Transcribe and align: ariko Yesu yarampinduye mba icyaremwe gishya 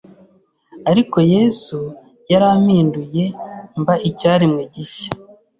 ariko 0.91 1.17
Yesu 1.33 1.77
yarampinduye 2.31 3.23
mba 3.79 3.95
icyaremwe 4.09 4.63
gishya 4.73 5.11